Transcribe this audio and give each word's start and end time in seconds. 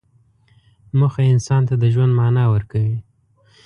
موخه 0.99 1.23
انسان 1.33 1.61
ته 1.69 1.75
د 1.81 1.83
ژوند 1.93 2.11
معنی 2.19 2.45
ورکوي. 2.49 2.97